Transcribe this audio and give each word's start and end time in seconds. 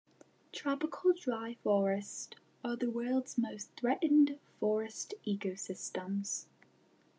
Tropical 0.51 1.13
dry 1.13 1.57
forests 1.63 2.31
are 2.63 2.75
the 2.75 2.89
world's 2.89 3.37
most 3.37 3.69
threatened 3.79 4.39
forest 4.59 5.13
ecosystems. 5.27 6.45